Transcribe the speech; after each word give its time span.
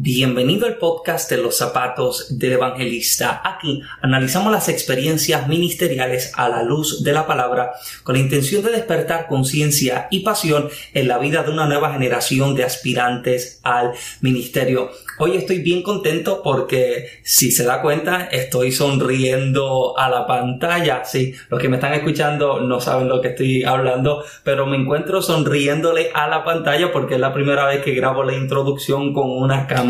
Bienvenido 0.00 0.68
al 0.68 0.76
podcast 0.76 1.28
de 1.28 1.38
los 1.38 1.56
zapatos 1.56 2.38
del 2.38 2.52
evangelista. 2.52 3.42
Aquí 3.44 3.82
analizamos 4.00 4.52
las 4.52 4.68
experiencias 4.68 5.48
ministeriales 5.48 6.30
a 6.36 6.48
la 6.48 6.62
luz 6.62 7.02
de 7.02 7.12
la 7.12 7.26
palabra 7.26 7.72
con 8.04 8.14
la 8.14 8.20
intención 8.20 8.62
de 8.62 8.70
despertar 8.70 9.26
conciencia 9.26 10.06
y 10.12 10.20
pasión 10.20 10.68
en 10.94 11.08
la 11.08 11.18
vida 11.18 11.42
de 11.42 11.50
una 11.50 11.66
nueva 11.66 11.92
generación 11.92 12.54
de 12.54 12.62
aspirantes 12.62 13.58
al 13.64 13.90
ministerio. 14.20 14.92
Hoy 15.18 15.36
estoy 15.36 15.62
bien 15.62 15.82
contento 15.82 16.42
porque 16.44 17.08
si 17.24 17.50
se 17.50 17.64
da 17.64 17.82
cuenta 17.82 18.28
estoy 18.30 18.70
sonriendo 18.70 19.98
a 19.98 20.08
la 20.08 20.28
pantalla. 20.28 21.04
Sí, 21.04 21.34
los 21.50 21.60
que 21.60 21.68
me 21.68 21.74
están 21.74 21.94
escuchando 21.94 22.60
no 22.60 22.80
saben 22.80 23.08
lo 23.08 23.20
que 23.20 23.30
estoy 23.30 23.64
hablando, 23.64 24.22
pero 24.44 24.64
me 24.64 24.76
encuentro 24.76 25.22
sonriéndole 25.22 26.12
a 26.14 26.28
la 26.28 26.44
pantalla 26.44 26.92
porque 26.92 27.14
es 27.14 27.20
la 27.20 27.34
primera 27.34 27.66
vez 27.66 27.82
que 27.82 27.94
grabo 27.94 28.22
la 28.22 28.34
introducción 28.34 29.12
con 29.12 29.28
una 29.28 29.66
cámara 29.66 29.87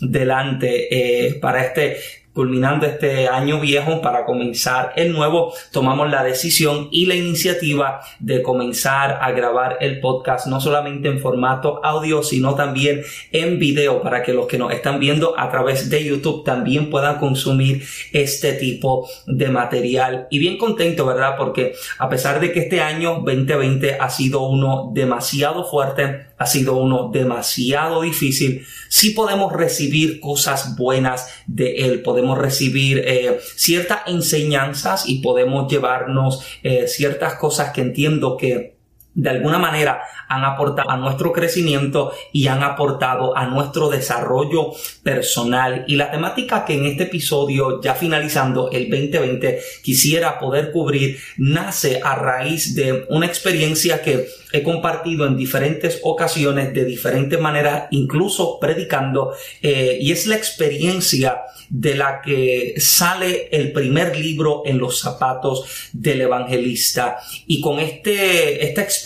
delante 0.00 1.26
eh, 1.26 1.34
para 1.34 1.64
este 1.64 1.98
culminando 2.36 2.84
este 2.84 3.28
año 3.28 3.58
viejo 3.60 4.02
para 4.02 4.26
comenzar 4.26 4.92
el 4.96 5.10
nuevo, 5.10 5.54
tomamos 5.72 6.10
la 6.10 6.22
decisión 6.22 6.88
y 6.92 7.06
la 7.06 7.14
iniciativa 7.14 8.02
de 8.20 8.42
comenzar 8.42 9.20
a 9.22 9.30
grabar 9.30 9.78
el 9.80 10.00
podcast 10.00 10.46
no 10.46 10.60
solamente 10.60 11.08
en 11.08 11.18
formato 11.18 11.80
audio, 11.82 12.22
sino 12.22 12.54
también 12.54 13.02
en 13.32 13.58
video 13.58 14.02
para 14.02 14.22
que 14.22 14.34
los 14.34 14.46
que 14.46 14.58
nos 14.58 14.70
están 14.70 15.00
viendo 15.00 15.32
a 15.40 15.50
través 15.50 15.88
de 15.88 16.04
YouTube 16.04 16.44
también 16.44 16.90
puedan 16.90 17.18
consumir 17.18 17.82
este 18.12 18.52
tipo 18.52 19.08
de 19.26 19.48
material. 19.48 20.26
Y 20.28 20.38
bien 20.38 20.58
contento, 20.58 21.06
¿verdad? 21.06 21.36
Porque 21.38 21.72
a 21.98 22.10
pesar 22.10 22.38
de 22.38 22.52
que 22.52 22.60
este 22.60 22.82
año 22.82 23.22
2020 23.24 23.96
ha 23.98 24.10
sido 24.10 24.42
uno 24.42 24.90
demasiado 24.92 25.64
fuerte, 25.64 26.26
ha 26.38 26.46
sido 26.46 26.76
uno 26.76 27.10
demasiado 27.12 28.02
difícil, 28.02 28.66
sí 28.88 29.10
podemos 29.10 29.52
recibir 29.52 30.20
cosas 30.20 30.76
buenas 30.76 31.28
de 31.46 31.76
él, 31.76 32.02
podemos 32.02 32.38
recibir 32.38 32.98
eh, 32.98 33.40
ciertas 33.54 34.00
enseñanzas 34.06 35.08
y 35.08 35.20
podemos 35.20 35.70
llevarnos 35.70 36.44
eh, 36.62 36.86
ciertas 36.88 37.34
cosas 37.34 37.70
que 37.72 37.80
entiendo 37.80 38.36
que 38.36 38.75
de 39.16 39.30
alguna 39.30 39.58
manera 39.58 40.02
han 40.28 40.44
aportado 40.44 40.90
a 40.90 40.96
nuestro 40.98 41.32
crecimiento 41.32 42.12
y 42.32 42.48
han 42.48 42.62
aportado 42.62 43.36
a 43.36 43.46
nuestro 43.46 43.88
desarrollo 43.88 44.72
personal. 45.02 45.84
Y 45.88 45.96
la 45.96 46.10
temática 46.10 46.64
que 46.64 46.74
en 46.74 46.84
este 46.84 47.04
episodio, 47.04 47.80
ya 47.80 47.94
finalizando 47.94 48.70
el 48.70 48.90
2020, 48.90 49.60
quisiera 49.82 50.38
poder 50.38 50.70
cubrir, 50.70 51.18
nace 51.38 52.00
a 52.04 52.14
raíz 52.14 52.74
de 52.74 53.06
una 53.08 53.26
experiencia 53.26 54.02
que 54.02 54.28
he 54.52 54.62
compartido 54.62 55.26
en 55.26 55.36
diferentes 55.36 56.00
ocasiones, 56.02 56.74
de 56.74 56.84
diferentes 56.84 57.40
maneras, 57.40 57.84
incluso 57.90 58.58
predicando, 58.60 59.32
eh, 59.62 59.98
y 60.00 60.12
es 60.12 60.26
la 60.26 60.36
experiencia 60.36 61.40
de 61.68 61.94
la 61.94 62.20
que 62.22 62.74
sale 62.78 63.48
el 63.50 63.72
primer 63.72 64.16
libro 64.16 64.62
en 64.64 64.78
los 64.78 65.00
zapatos 65.00 65.90
del 65.92 66.20
evangelista. 66.20 67.18
Y 67.46 67.60
con 67.60 67.80
este, 67.80 68.64
esta 68.64 68.82
experiencia 68.82 69.05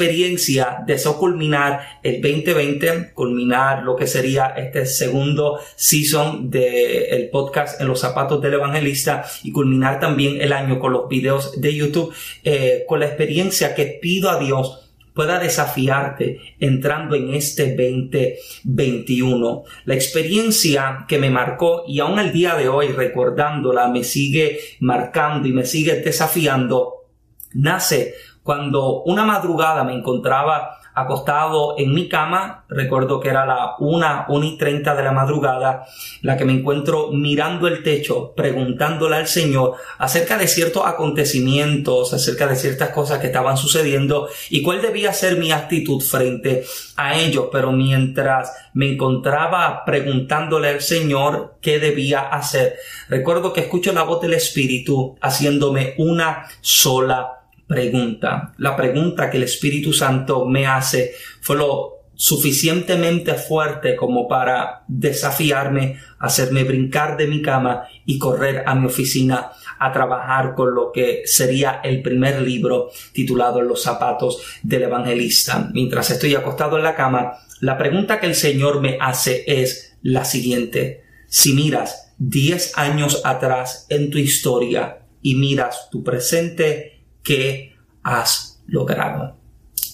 deseo 0.86 1.18
culminar 1.18 2.00
el 2.02 2.20
2020, 2.20 3.12
culminar 3.12 3.82
lo 3.82 3.96
que 3.96 4.06
sería 4.06 4.54
este 4.56 4.86
segundo 4.86 5.60
season 5.76 6.50
del 6.50 7.28
podcast 7.30 7.80
en 7.80 7.88
los 7.88 8.00
zapatos 8.00 8.40
del 8.40 8.54
evangelista 8.54 9.24
y 9.42 9.52
culminar 9.52 10.00
también 10.00 10.40
el 10.40 10.52
año 10.52 10.78
con 10.78 10.92
los 10.92 11.08
videos 11.08 11.60
de 11.60 11.74
YouTube, 11.74 12.14
eh, 12.44 12.84
con 12.88 13.00
la 13.00 13.06
experiencia 13.06 13.74
que 13.74 13.98
pido 14.00 14.30
a 14.30 14.38
Dios 14.38 14.90
pueda 15.14 15.38
desafiarte 15.38 16.40
entrando 16.58 17.14
en 17.14 17.34
este 17.34 17.76
2021. 17.76 19.64
La 19.84 19.94
experiencia 19.94 21.04
que 21.08 21.18
me 21.18 21.30
marcó 21.30 21.84
y 21.86 22.00
aún 22.00 22.18
el 22.18 22.32
día 22.32 22.54
de 22.54 22.68
hoy 22.68 22.88
recordándola 22.88 23.88
me 23.88 24.04
sigue 24.04 24.60
marcando 24.80 25.48
y 25.48 25.52
me 25.52 25.66
sigue 25.66 25.96
desafiando, 25.96 27.06
nace 27.52 28.14
cuando 28.50 29.04
una 29.04 29.24
madrugada 29.24 29.84
me 29.84 29.94
encontraba 29.94 30.80
acostado 30.92 31.76
en 31.78 31.94
mi 31.94 32.08
cama, 32.08 32.64
recuerdo 32.68 33.20
que 33.20 33.28
era 33.28 33.46
la 33.46 33.76
1, 33.78 34.24
1 34.28 34.44
y 34.44 34.58
30 34.58 34.96
de 34.96 35.04
la 35.04 35.12
madrugada, 35.12 35.86
la 36.22 36.36
que 36.36 36.44
me 36.44 36.52
encuentro 36.52 37.12
mirando 37.12 37.68
el 37.68 37.84
techo, 37.84 38.34
preguntándole 38.34 39.14
al 39.14 39.28
Señor 39.28 39.74
acerca 39.98 40.36
de 40.36 40.48
ciertos 40.48 40.84
acontecimientos, 40.84 42.12
acerca 42.12 42.48
de 42.48 42.56
ciertas 42.56 42.88
cosas 42.90 43.20
que 43.20 43.28
estaban 43.28 43.56
sucediendo 43.56 44.28
y 44.48 44.62
cuál 44.62 44.82
debía 44.82 45.12
ser 45.12 45.36
mi 45.36 45.52
actitud 45.52 46.02
frente 46.02 46.64
a 46.96 47.20
ellos. 47.20 47.50
Pero 47.52 47.70
mientras 47.70 48.52
me 48.74 48.94
encontraba 48.94 49.84
preguntándole 49.84 50.70
al 50.70 50.80
Señor 50.80 51.54
qué 51.62 51.78
debía 51.78 52.22
hacer, 52.22 52.74
recuerdo 53.08 53.52
que 53.52 53.60
escucho 53.60 53.92
la 53.92 54.02
voz 54.02 54.20
del 54.20 54.34
Espíritu 54.34 55.16
haciéndome 55.20 55.94
una 55.98 56.48
sola 56.60 57.39
pregunta. 57.70 58.52
La 58.58 58.74
pregunta 58.74 59.30
que 59.30 59.36
el 59.36 59.44
Espíritu 59.44 59.92
Santo 59.92 60.44
me 60.44 60.66
hace 60.66 61.12
fue 61.40 61.56
lo 61.56 62.00
suficientemente 62.16 63.34
fuerte 63.34 63.94
como 63.94 64.26
para 64.26 64.82
desafiarme, 64.88 66.00
hacerme 66.18 66.64
brincar 66.64 67.16
de 67.16 67.28
mi 67.28 67.40
cama 67.40 67.84
y 68.04 68.18
correr 68.18 68.64
a 68.66 68.74
mi 68.74 68.86
oficina 68.86 69.52
a 69.78 69.92
trabajar 69.92 70.56
con 70.56 70.74
lo 70.74 70.90
que 70.90 71.22
sería 71.26 71.80
el 71.84 72.02
primer 72.02 72.42
libro 72.42 72.90
titulado 73.12 73.62
Los 73.62 73.84
zapatos 73.84 74.42
del 74.64 74.82
evangelista. 74.82 75.70
Mientras 75.72 76.10
estoy 76.10 76.34
acostado 76.34 76.76
en 76.76 76.82
la 76.82 76.96
cama, 76.96 77.34
la 77.60 77.78
pregunta 77.78 78.18
que 78.18 78.26
el 78.26 78.34
Señor 78.34 78.80
me 78.80 78.98
hace 79.00 79.44
es 79.46 79.96
la 80.02 80.24
siguiente. 80.24 81.04
Si 81.28 81.52
miras 81.52 82.14
10 82.18 82.76
años 82.76 83.22
atrás 83.24 83.86
en 83.88 84.10
tu 84.10 84.18
historia 84.18 85.02
y 85.22 85.36
miras 85.36 85.88
tu 85.88 86.02
presente, 86.02 86.99
¿Qué 87.22 87.76
has 88.02 88.62
logrado? 88.66 89.36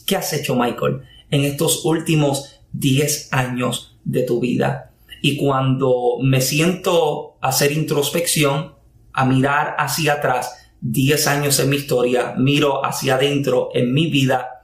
¿Qué 0.06 0.16
has 0.16 0.32
hecho, 0.32 0.54
Michael, 0.54 1.02
en 1.30 1.44
estos 1.44 1.84
últimos 1.84 2.60
10 2.72 3.32
años 3.32 3.98
de 4.04 4.22
tu 4.22 4.40
vida? 4.40 4.92
Y 5.22 5.36
cuando 5.36 6.18
me 6.22 6.40
siento 6.40 7.36
a 7.40 7.48
hacer 7.48 7.72
introspección, 7.72 8.74
a 9.12 9.24
mirar 9.24 9.74
hacia 9.78 10.14
atrás, 10.14 10.70
10 10.80 11.26
años 11.26 11.58
en 11.58 11.70
mi 11.70 11.76
historia, 11.76 12.34
miro 12.36 12.84
hacia 12.84 13.16
adentro 13.16 13.70
en 13.74 13.92
mi 13.92 14.10
vida, 14.10 14.56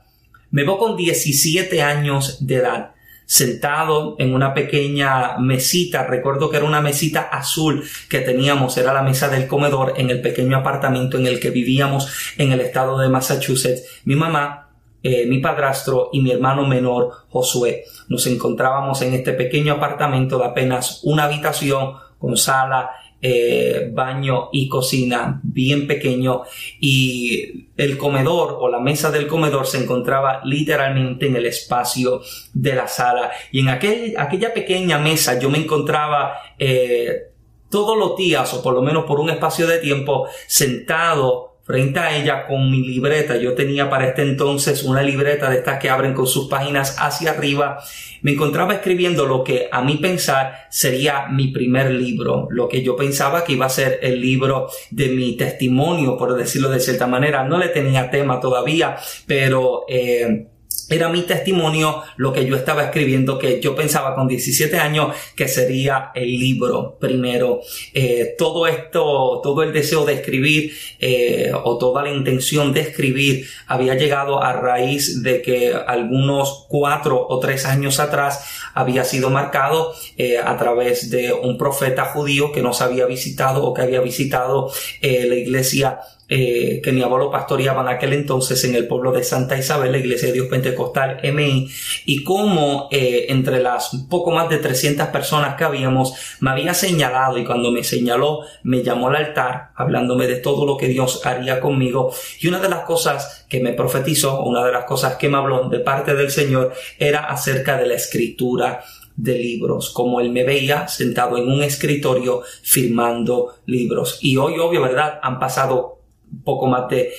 me 0.51 0.63
veo 0.63 0.77
con 0.77 0.95
17 0.95 1.81
años 1.81 2.45
de 2.45 2.55
edad 2.55 2.92
sentado 3.33 4.15
en 4.19 4.35
una 4.35 4.53
pequeña 4.53 5.39
mesita, 5.39 6.05
recuerdo 6.05 6.51
que 6.51 6.57
era 6.57 6.67
una 6.67 6.81
mesita 6.81 7.21
azul 7.21 7.83
que 8.07 8.19
teníamos, 8.19 8.77
era 8.77 8.93
la 8.93 9.01
mesa 9.01 9.27
del 9.27 9.47
comedor 9.47 9.95
en 9.97 10.11
el 10.11 10.21
pequeño 10.21 10.55
apartamento 10.55 11.17
en 11.17 11.25
el 11.25 11.39
que 11.39 11.49
vivíamos 11.49 12.35
en 12.37 12.51
el 12.51 12.61
estado 12.61 12.95
de 12.99 13.09
Massachusetts. 13.09 14.01
Mi 14.05 14.15
mamá, 14.15 14.69
eh, 15.01 15.25
mi 15.25 15.39
padrastro 15.39 16.11
y 16.13 16.21
mi 16.21 16.29
hermano 16.29 16.67
menor 16.67 17.09
Josué. 17.29 17.85
Nos 18.07 18.27
encontrábamos 18.27 19.01
en 19.01 19.15
este 19.15 19.33
pequeño 19.33 19.73
apartamento 19.73 20.37
de 20.37 20.45
apenas 20.45 20.99
una 21.01 21.23
habitación 21.23 21.95
con 22.19 22.37
sala 22.37 22.91
eh, 23.25 23.89
baño 23.93 24.49
y 24.51 24.67
cocina 24.67 25.39
bien 25.43 25.87
pequeño. 25.87 26.41
Y 26.81 27.69
el 27.77 27.97
comedor 27.97 28.57
o 28.59 28.67
la 28.67 28.79
mesa 28.79 29.11
del 29.11 29.27
comedor 29.27 29.65
se 29.65 29.81
encontraba 29.81 30.41
literalmente 30.43 31.27
en 31.27 31.37
el 31.37 31.45
espacio 31.45 32.21
de 32.53 32.75
la 32.75 32.89
sala. 32.89 33.31
Y 33.53 33.61
en 33.61 33.69
aquel, 33.69 34.15
aquella 34.17 34.53
pequeña 34.53 34.99
mesa 34.99 35.39
yo 35.39 35.49
me 35.49 35.57
encontraba 35.57 36.37
eh, 36.59 37.31
todos 37.69 37.97
los 37.97 38.17
días 38.17 38.53
o 38.53 38.61
por 38.61 38.73
lo 38.73 38.81
menos 38.81 39.05
por 39.05 39.21
un 39.21 39.29
espacio 39.29 39.67
de 39.67 39.79
tiempo 39.79 40.27
sentado 40.45 41.52
frente 41.63 41.99
a 41.99 42.15
ella 42.15 42.45
con 42.45 42.69
mi 42.69 42.85
libreta. 42.85 43.37
Yo 43.37 43.53
tenía 43.53 43.89
para 43.89 44.07
este 44.07 44.21
entonces 44.21 44.83
una 44.83 45.01
libreta 45.01 45.49
de 45.49 45.57
estas 45.57 45.79
que 45.79 45.89
abren 45.89 46.13
con 46.13 46.27
sus 46.27 46.47
páginas 46.47 46.97
hacia 46.99 47.31
arriba. 47.31 47.79
Me 48.21 48.33
encontraba 48.33 48.73
escribiendo 48.73 49.25
lo 49.25 49.43
que 49.43 49.69
a 49.71 49.81
mí 49.81 49.97
pensar 49.97 50.67
sería 50.69 51.27
mi 51.27 51.49
primer 51.49 51.91
libro, 51.91 52.47
lo 52.51 52.67
que 52.67 52.83
yo 52.83 52.95
pensaba 52.95 53.43
que 53.43 53.53
iba 53.53 53.65
a 53.65 53.69
ser 53.69 53.99
el 54.01 54.21
libro 54.21 54.69
de 54.91 55.09
mi 55.09 55.35
testimonio, 55.35 56.17
por 56.17 56.35
decirlo 56.35 56.69
de 56.69 56.79
cierta 56.79 57.07
manera. 57.07 57.43
No 57.43 57.57
le 57.57 57.69
tenía 57.69 58.09
tema 58.09 58.39
todavía, 58.39 58.97
pero 59.25 59.85
eh, 59.87 60.47
era 60.93 61.09
mi 61.09 61.23
testimonio 61.23 62.03
lo 62.17 62.31
que 62.31 62.45
yo 62.45 62.55
estaba 62.55 62.83
escribiendo, 62.83 63.39
que 63.39 63.59
yo 63.59 63.75
pensaba 63.75 64.13
con 64.15 64.27
17 64.27 64.77
años 64.77 65.15
que 65.35 65.47
sería 65.47 66.11
el 66.13 66.39
libro 66.39 66.97
primero. 66.99 67.61
Eh, 67.93 68.35
todo 68.37 68.67
esto, 68.67 69.41
todo 69.43 69.63
el 69.63 69.73
deseo 69.73 70.05
de 70.05 70.13
escribir 70.13 70.73
eh, 70.99 71.51
o 71.63 71.77
toda 71.77 72.03
la 72.03 72.11
intención 72.11 72.73
de 72.73 72.81
escribir 72.81 73.47
había 73.67 73.95
llegado 73.95 74.41
a 74.41 74.53
raíz 74.53 75.23
de 75.23 75.41
que 75.41 75.73
algunos 75.73 76.65
cuatro 76.69 77.25
o 77.27 77.39
tres 77.39 77.65
años 77.65 77.99
atrás 77.99 78.45
había 78.73 79.03
sido 79.03 79.29
marcado 79.29 79.93
eh, 80.17 80.37
a 80.37 80.57
través 80.57 81.09
de 81.09 81.33
un 81.33 81.57
profeta 81.57 82.05
judío 82.05 82.51
que 82.51 82.61
nos 82.61 82.81
había 82.81 83.05
visitado 83.05 83.63
o 83.63 83.73
que 83.73 83.81
había 83.81 84.01
visitado 84.01 84.71
la 85.01 85.35
iglesia 85.35 85.99
eh, 86.35 86.81
que 86.81 86.91
mi 86.91 87.03
abuelo 87.03 87.29
pastoreaba 87.29 87.83
en 87.83 87.89
aquel 87.89 88.11
entonces 88.11 88.63
en 88.63 88.73
el 88.73 88.87
pueblo 88.87 89.11
de 89.11 89.23
Santa 89.23 89.55
Isabel, 89.55 89.91
la 89.91 89.99
Iglesia 89.99 90.29
de 90.29 90.33
Dios 90.33 90.47
Pentecostal 90.47 91.19
MI, 91.21 91.69
y 92.05 92.23
cómo 92.23 92.87
eh, 92.89 93.27
entre 93.29 93.61
las 93.61 93.91
poco 94.09 94.31
más 94.31 94.49
de 94.49 94.57
300 94.57 95.09
personas 95.09 95.53
que 95.55 95.63
habíamos 95.63 96.15
me 96.39 96.49
había 96.49 96.73
señalado 96.73 97.37
y 97.37 97.45
cuando 97.45 97.69
me 97.69 97.83
señaló 97.83 98.39
me 98.63 98.81
llamó 98.81 99.09
al 99.09 99.17
altar 99.17 99.73
hablándome 99.75 100.25
de 100.25 100.37
todo 100.37 100.65
lo 100.65 100.75
que 100.75 100.87
Dios 100.87 101.23
haría 101.23 101.59
conmigo 101.59 102.11
y 102.41 102.47
una 102.47 102.59
de 102.59 102.69
las 102.69 102.79
cosas 102.79 103.45
que 103.47 103.59
me 103.59 103.73
profetizó, 103.73 104.41
una 104.41 104.65
de 104.65 104.71
las 104.71 104.85
cosas 104.85 105.17
que 105.17 105.29
me 105.29 105.37
habló 105.37 105.69
de 105.69 105.81
parte 105.81 106.15
del 106.15 106.31
Señor 106.31 106.73
era 106.97 107.25
acerca 107.25 107.77
de 107.77 107.85
la 107.85 107.93
escritura 107.93 108.83
de 109.15 109.37
libros, 109.37 109.91
como 109.91 110.19
él 110.19 110.31
me 110.31 110.43
veía 110.43 110.87
sentado 110.87 111.37
en 111.37 111.47
un 111.47 111.61
escritorio 111.61 112.41
firmando 112.63 113.53
libros. 113.67 114.17
Y 114.21 114.37
hoy, 114.37 114.57
obvio, 114.57 114.81
¿verdad? 114.81 115.19
Han 115.21 115.39
pasado 115.39 116.02
poco 116.43 116.67
más 116.67 116.89
de 116.89 117.13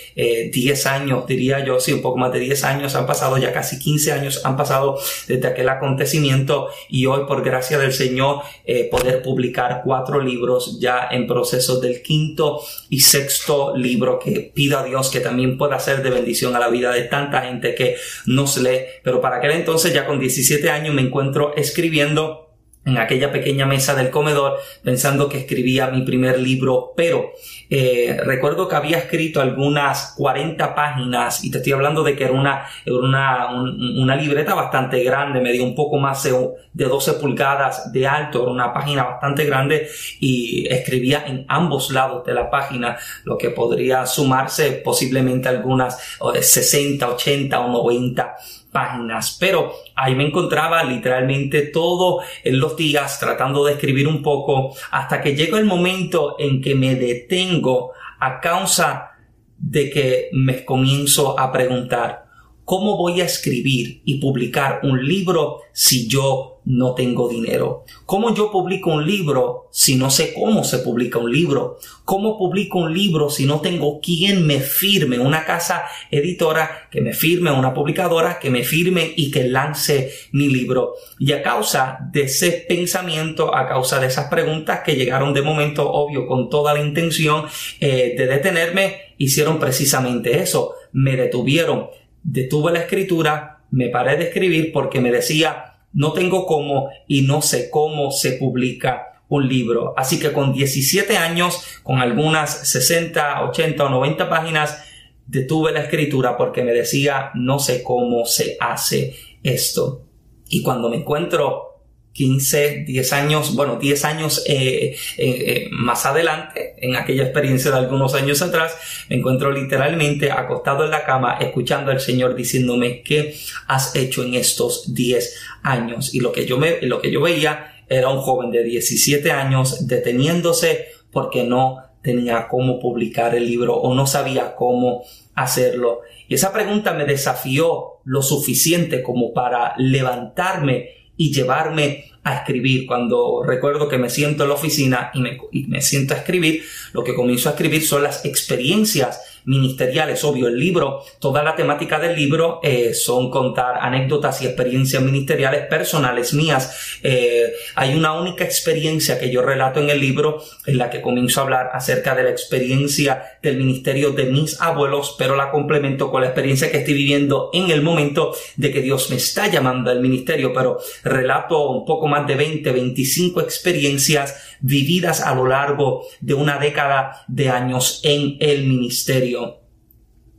10 0.53 0.87
eh, 0.87 0.89
años, 0.89 1.27
diría 1.27 1.65
yo, 1.65 1.81
sí, 1.81 1.93
un 1.93 2.03
poco 2.03 2.19
más 2.19 2.33
de 2.33 2.41
10 2.41 2.65
años 2.65 2.95
han 2.95 3.07
pasado, 3.07 3.39
ya 3.39 3.53
casi 3.53 3.79
15 3.79 4.13
años 4.13 4.45
han 4.45 4.57
pasado 4.57 4.99
desde 5.29 5.47
aquel 5.47 5.69
acontecimiento 5.69 6.69
y 6.89 7.07
hoy 7.07 7.25
por 7.27 7.43
gracia 7.45 7.79
del 7.79 7.93
Señor 7.93 8.43
eh, 8.65 8.89
poder 8.91 9.23
publicar 9.23 9.83
cuatro 9.85 10.21
libros 10.21 10.79
ya 10.81 11.09
en 11.11 11.27
proceso 11.27 11.81
del 11.81 12.03
quinto 12.03 12.61
y 12.89 13.01
sexto 13.01 13.77
libro 13.77 14.19
que 14.19 14.53
pido 14.55 14.79
a 14.79 14.85
Dios 14.85 15.11
que 15.11 15.21
también 15.21 15.59
pueda 15.59 15.79
ser 15.79 16.03
de 16.03 16.11
bendición 16.11 16.57
a 16.57 16.59
la 16.59 16.69
vida 16.69 16.93
de 16.93 17.03
tanta 17.03 17.43
gente 17.43 17.75
que 17.75 17.97
nos 18.27 18.57
lee, 18.59 18.81
pero 19.03 19.21
para 19.21 19.37
aquel 19.37 19.53
entonces 19.53 19.93
ya 19.93 20.07
con 20.07 20.19
17 20.19 20.71
años 20.71 20.95
me 20.95 21.03
encuentro 21.03 21.55
escribiendo 21.57 22.44
en 22.85 22.99
aquella 22.99 23.33
pequeña 23.33 23.67
mesa 23.67 23.95
del 23.95 24.11
comedor 24.11 24.59
pensando 24.83 25.29
que 25.29 25.39
escribía 25.39 25.89
mi 25.89 26.03
primer 26.03 26.39
libro, 26.39 26.93
pero 26.97 27.33
eh, 27.71 28.21
recuerdo 28.25 28.69
que 28.69 28.77
había 28.77 28.99
escrito 28.99 29.41
algunas 29.41 30.15
40 30.17 30.75
páginas 30.75 31.43
y 31.45 31.51
te 31.51 31.59
estoy 31.59 31.73
hablando 31.73 32.03
de 32.03 32.15
que 32.15 32.25
era 32.25 32.33
una, 32.33 32.67
una, 32.87 33.49
una 33.51 34.17
libreta 34.17 34.55
bastante 34.55 35.03
grande, 35.03 35.41
me 35.41 35.53
dio 35.53 35.65
un 35.65 35.75
poco 35.75 35.99
más 35.99 36.23
de 36.23 36.85
12 36.85 37.15
pulgadas 37.15 37.91
de 37.93 38.07
alto, 38.07 38.43
era 38.43 38.51
una 38.51 38.73
página 38.73 39.05
bastante 39.05 39.45
grande 39.45 39.89
y 40.21 40.67
escribía 40.71 41.25
en 41.27 41.47
ambos 41.49 41.91
lados 41.91 42.25
de 42.25 42.35
la 42.35 42.51
página, 42.51 42.99
lo 43.25 43.39
que 43.39 43.51
podría 43.51 44.07
sumarse 44.07 44.73
posiblemente 44.85 45.49
algunas 45.49 46.19
60, 46.41 47.09
80 47.09 47.61
o 47.61 47.69
90 47.69 48.35
páginas, 48.75 49.37
pero 49.39 49.73
ahí 49.95 50.17
me 50.17 50.27
encontraba 50.27 50.83
literalmente 50.83 51.63
todo 51.63 52.23
en 52.43 52.59
los 52.59 52.77
días 52.77 53.21
tratando 53.21 53.65
de 53.65 53.75
escribir 53.75 54.09
un 54.09 54.21
poco 54.21 54.75
hasta 54.91 55.23
que 55.23 55.37
llegó 55.37 55.59
el 55.59 55.65
momento 55.65 56.35
en 56.41 56.61
que 56.61 56.75
me 56.75 56.97
detengo 56.97 57.93
a 58.19 58.41
causa 58.41 59.13
de 59.57 59.91
que 59.91 60.29
me 60.33 60.65
comienzo 60.65 61.39
a 61.39 61.53
preguntar, 61.53 62.24
¿Cómo 62.65 62.97
voy 62.97 63.21
a 63.21 63.27
escribir 63.27 64.01
y 64.07 64.19
publicar 64.21 64.81
un 64.85 65.07
libro 65.07 65.61
si 65.73 66.09
yo 66.09 66.63
no 66.65 66.95
tengo 66.95 67.29
dinero? 67.29 67.85
¿Cómo 68.07 68.35
yo 68.35 68.51
publico 68.51 68.91
un 68.91 69.07
libro 69.07 69.69
si 69.71 69.97
no 69.97 70.09
sé 70.09 70.33
cómo 70.33 70.65
se 70.65 70.79
publica 70.79 71.19
un 71.19 71.31
libro? 71.31 71.79
¿Cómo 72.07 72.39
publico 72.39 72.79
un 72.79 72.95
libro 72.95 73.29
si 73.29 73.45
no 73.45 73.61
tengo 73.61 74.01
quien 74.01 74.47
me 74.47 74.61
firme, 74.61 75.19
una 75.19 75.45
casa 75.45 75.85
editora 76.11 76.89
que 76.91 77.03
me 77.03 77.13
firme, 77.13 77.51
una 77.51 77.75
publicadora 77.75 78.39
que 78.39 78.49
me 78.49 78.65
firme 78.65 79.13
y 79.15 79.31
que 79.31 79.45
lance 79.45 80.11
mi 80.33 80.49
libro? 80.49 80.95
Y 81.19 81.33
a 81.33 81.43
causa 81.43 81.99
de 82.13 82.23
ese 82.23 82.65
pensamiento, 82.67 83.55
a 83.55 83.69
causa 83.69 84.01
de 84.01 84.07
esas 84.07 84.31
preguntas 84.31 84.81
que 84.83 84.97
llegaron 84.97 85.35
de 85.35 85.43
momento, 85.43 85.93
obvio, 85.93 86.27
con 86.27 86.49
toda 86.49 86.73
la 86.73 86.81
intención 86.81 87.45
eh, 87.79 88.15
de 88.17 88.27
detenerme, 88.27 89.15
hicieron 89.19 89.59
precisamente 89.59 90.41
eso, 90.41 90.73
me 90.93 91.15
detuvieron 91.15 91.89
detuve 92.25 92.73
la 92.73 92.81
escritura, 92.81 93.61
me 93.71 93.89
paré 93.91 94.17
de 94.17 94.25
escribir 94.25 94.73
porque 94.73 95.01
me 95.01 95.13
decía, 95.13 95.75
no 95.93 96.13
tengo 96.13 96.47
cómo 96.47 96.89
y 97.07 97.23
no 97.23 97.43
sé 97.43 97.71
cómo 97.71 98.11
se 98.11 98.33
publica 98.33 99.21
un 99.29 99.49
libro. 99.49 99.95
Así 99.97 100.19
que 100.19 100.33
con 100.33 100.53
17 100.53 101.17
años, 101.17 101.81
con 101.83 102.01
algunas 102.01 102.69
60, 102.69 103.45
80 103.45 103.85
o 103.85 103.89
90 103.89 104.29
páginas, 104.29 104.85
detuve 105.27 105.73
la 105.73 105.83
escritura 105.83 106.37
porque 106.37 106.63
me 106.63 106.73
decía, 106.73 107.31
no 107.35 107.59
sé 107.59 107.83
cómo 107.83 108.25
se 108.25 108.57
hace 108.61 109.15
esto. 109.43 110.03
Y 110.49 110.63
cuando 110.63 110.89
me 110.89 110.97
encuentro 110.97 111.74
15, 112.15 112.85
10 112.87 113.13
años, 113.13 113.55
bueno, 113.57 113.77
10 113.77 114.05
años 114.05 114.45
eh, 114.47 114.97
eh, 114.97 114.97
eh, 115.19 115.69
más 115.73 116.07
adelante, 116.07 116.77
en 116.79 116.95
aquella 116.95 117.25
experiencia 117.25 117.73
de 117.73 117.79
algunos 117.79 118.15
años 118.15 118.41
atrás, 118.41 118.77
me 119.11 119.17
encuentro 119.17 119.51
literalmente 119.51 120.31
acostado 120.31 120.85
en 120.85 120.93
la 120.93 121.05
cama 121.05 121.39
escuchando 121.41 121.91
al 121.91 122.01
Señor 122.01 122.37
diciéndome 122.37 123.03
qué 123.03 123.35
has 123.67 123.97
hecho 123.97 124.23
en 124.23 124.35
estos 124.35 124.95
10 124.95 125.41
años. 125.65 126.15
Y 126.15 126.21
lo 126.21 126.31
que 126.31 126.47
yo, 126.47 126.57
me, 126.57 126.81
lo 126.83 127.01
que 127.03 127.11
yo 127.11 127.21
veía 127.21 127.83
era 127.89 128.09
un 128.09 128.21
joven 128.21 128.53
de 128.53 128.63
17 128.63 129.33
años 129.33 129.89
deteniéndose 129.89 130.87
porque 131.11 131.43
no 131.43 131.79
tenía 132.01 132.47
cómo 132.47 132.79
publicar 132.79 133.35
el 133.35 133.47
libro 133.47 133.75
o 133.75 133.93
no 133.93 134.07
sabía 134.07 134.55
cómo 134.55 135.03
hacerlo. 135.35 136.03
Y 136.29 136.35
esa 136.35 136.53
pregunta 136.53 136.93
me 136.93 137.07
desafió 137.07 137.95
lo 138.05 138.23
suficiente 138.23 139.03
como 139.03 139.33
para 139.33 139.75
levantarme 139.79 141.04
y 141.17 141.33
llevarme 141.33 142.13
a 142.23 142.37
escribir. 142.37 142.87
Cuando 142.87 143.43
recuerdo 143.45 143.89
que 143.89 143.99
me 143.99 144.11
siento 144.11 144.45
en 144.45 144.49
la 144.49 144.55
oficina 144.55 145.11
y 145.15 145.21
me, 145.21 145.39
y 145.53 145.65
me 145.65 145.81
siento 145.81 146.15
a 146.15 146.19
escribir, 146.19 146.65
lo 146.93 147.05
que 147.05 147.15
comienzo 147.15 147.49
a 147.49 147.53
escribir 147.53 147.87
son 147.87 148.03
las 148.03 148.25
experiencias 148.25 149.34
ministeriales. 149.45 150.25
Obvio, 150.25 150.49
el 150.49 150.59
libro, 150.59 151.03
toda 151.19 151.43
la 151.43 151.57
temática 151.57 151.99
del 151.99 152.17
libro 152.17 152.61
eh, 152.63 152.95
son 152.95 153.31
contar 153.31 153.77
anécdotas 153.81 154.43
y 154.43 154.47
experiencias 154.47 155.03
ministeriales 155.03 155.67
personales 155.67 156.35
mías. 156.35 156.99
Eh, 157.03 157.53
hay 157.75 157.95
una 157.95 158.13
única 158.13 158.45
experiencia 158.45 159.19
que 159.19 159.31
yo 159.31 159.43
relato 159.43 159.81
en 159.81 159.91
el 159.91 160.01
libro 160.01 160.43
en 160.67 160.79
la 160.79 160.91
que 160.91 161.01
comienzo 161.01 161.41
a 161.41 161.45
hablar 161.45 161.71
acerca 161.73 162.15
de 162.15 162.25
la 162.25 162.31
experiencia 162.31 163.39
del 163.43 163.57
ministerio 163.57 164.11
de 164.11 164.25
mis 164.25 164.61
abuelos, 164.61 165.15
pero 165.19 165.37
la 165.37 165.51
complemento 165.51 166.11
con 166.11 166.23
la 166.23 166.29
experiencia 166.29 166.71
que 166.71 166.79
estoy 166.79 166.95
viviendo 166.95 167.51
en 167.53 167.71
el 167.71 167.83
momento 167.83 168.35
de 168.57 168.73
que 168.73 168.81
Dios 168.81 169.11
me 169.11 169.17
está 169.17 169.49
llamando 169.49 169.91
al 169.91 170.01
ministerio, 170.01 170.53
pero 170.53 170.79
relato 171.03 171.71
un 171.71 171.85
poco 171.85 172.07
más 172.07 172.27
de 172.27 172.35
20, 172.35 172.71
25 172.73 173.41
experiencias 173.41 174.54
vividas 174.65 175.21
a 175.21 175.35
lo 175.35 175.47
largo 175.47 176.07
de 176.23 176.33
una 176.33 176.59
década 176.59 177.23
de 177.29 177.51
años 177.51 178.01
en 178.03 178.39
el 178.41 178.65
ministerio. 178.65 179.61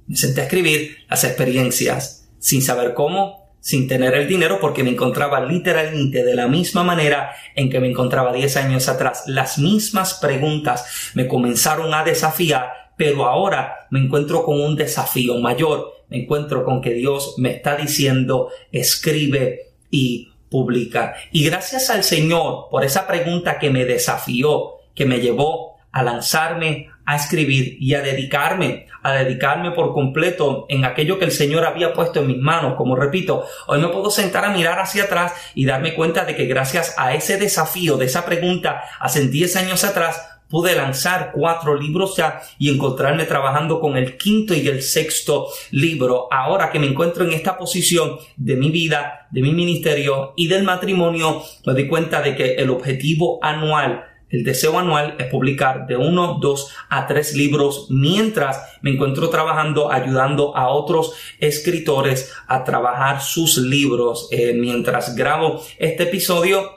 Me 0.07 0.15
senté 0.15 0.41
a 0.41 0.43
escribir 0.45 0.97
las 1.07 1.23
experiencias 1.23 2.27
sin 2.39 2.63
saber 2.63 2.95
cómo, 2.95 3.53
sin 3.59 3.87
tener 3.87 4.15
el 4.15 4.27
dinero, 4.27 4.57
porque 4.59 4.83
me 4.83 4.89
encontraba 4.89 5.45
literalmente 5.45 6.23
de 6.23 6.33
la 6.33 6.47
misma 6.47 6.83
manera 6.83 7.33
en 7.55 7.69
que 7.69 7.79
me 7.79 7.87
encontraba 7.87 8.33
10 8.33 8.57
años 8.57 8.89
atrás. 8.89 9.25
Las 9.27 9.59
mismas 9.59 10.15
preguntas 10.15 11.11
me 11.13 11.27
comenzaron 11.27 11.93
a 11.93 12.03
desafiar, 12.03 12.71
pero 12.97 13.25
ahora 13.25 13.75
me 13.91 13.99
encuentro 13.99 14.43
con 14.43 14.59
un 14.59 14.75
desafío 14.75 15.37
mayor. 15.37 15.93
Me 16.09 16.23
encuentro 16.23 16.65
con 16.65 16.81
que 16.81 16.93
Dios 16.93 17.35
me 17.37 17.51
está 17.51 17.75
diciendo, 17.75 18.49
escribe 18.71 19.73
y 19.91 20.29
publica. 20.49 21.15
Y 21.31 21.45
gracias 21.45 21.89
al 21.89 22.03
Señor 22.03 22.67
por 22.69 22.83
esa 22.83 23.07
pregunta 23.07 23.59
que 23.59 23.69
me 23.69 23.85
desafió, 23.85 24.75
que 24.93 25.05
me 25.05 25.19
llevó 25.19 25.75
a 25.91 26.03
lanzarme 26.03 26.89
a 27.05 27.15
escribir 27.15 27.77
y 27.79 27.93
a 27.93 28.01
dedicarme, 28.01 28.87
a 29.03 29.13
dedicarme 29.13 29.71
por 29.71 29.93
completo 29.93 30.65
en 30.69 30.83
aquello 30.85 31.19
que 31.19 31.25
el 31.25 31.31
Señor 31.31 31.65
había 31.65 31.93
puesto 31.93 32.19
en 32.19 32.27
mis 32.27 32.39
manos. 32.39 32.75
Como 32.75 32.95
repito, 32.95 33.45
hoy 33.67 33.79
me 33.79 33.89
puedo 33.89 34.09
sentar 34.09 34.43
a 34.43 34.49
mirar 34.49 34.79
hacia 34.79 35.03
atrás 35.03 35.33
y 35.53 35.65
darme 35.65 35.93
cuenta 35.93 36.25
de 36.25 36.35
que 36.35 36.45
gracias 36.45 36.95
a 36.97 37.13
ese 37.13 37.37
desafío, 37.37 37.97
de 37.97 38.05
esa 38.05 38.25
pregunta, 38.25 38.83
hace 38.99 39.27
10 39.27 39.55
años 39.57 39.83
atrás, 39.83 40.34
pude 40.49 40.75
lanzar 40.75 41.31
cuatro 41.33 41.75
libros 41.79 42.15
ya 42.17 42.41
y 42.59 42.69
encontrarme 42.69 43.25
trabajando 43.25 43.79
con 43.79 43.97
el 43.97 44.17
quinto 44.17 44.53
y 44.53 44.67
el 44.67 44.81
sexto 44.81 45.47
libro. 45.71 46.27
Ahora 46.31 46.71
que 46.71 46.79
me 46.79 46.87
encuentro 46.87 47.23
en 47.23 47.33
esta 47.33 47.57
posición 47.57 48.17
de 48.37 48.55
mi 48.55 48.69
vida, 48.69 49.27
de 49.31 49.41
mi 49.41 49.53
ministerio 49.53 50.33
y 50.35 50.47
del 50.47 50.63
matrimonio, 50.63 51.43
me 51.65 51.73
doy 51.73 51.87
cuenta 51.87 52.21
de 52.21 52.35
que 52.35 52.55
el 52.55 52.69
objetivo 52.69 53.39
anual 53.41 54.05
el 54.29 54.43
deseo 54.43 54.77
anual 54.77 55.15
es 55.19 55.27
publicar 55.27 55.85
de 55.87 55.95
uno, 55.95 56.39
dos 56.41 56.73
a 56.89 57.05
tres 57.07 57.35
libros 57.35 57.87
mientras 57.89 58.59
me 58.81 58.91
encuentro 58.91 59.29
trabajando 59.29 59.91
ayudando 59.91 60.57
a 60.57 60.67
otros 60.69 61.13
escritores 61.39 62.33
a 62.47 62.63
trabajar 62.63 63.21
sus 63.21 63.57
libros. 63.57 64.27
Eh, 64.31 64.53
mientras 64.53 65.15
grabo 65.15 65.61
este 65.77 66.03
episodio, 66.03 66.74